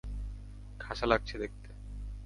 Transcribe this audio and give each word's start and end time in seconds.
খাসা 0.79 1.05
লাগছে 1.05 1.35
দেখতে! 1.37 1.69